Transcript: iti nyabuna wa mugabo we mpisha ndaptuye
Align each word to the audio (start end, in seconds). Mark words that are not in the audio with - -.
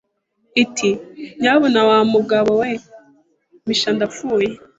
iti 0.63 0.89
nyabuna 1.41 1.81
wa 1.89 1.97
mugabo 2.13 2.51
we 2.61 2.69
mpisha 3.63 3.89
ndaptuye 3.95 4.47